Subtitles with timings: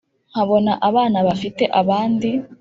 [0.31, 2.29] nkabona abana bafite abandi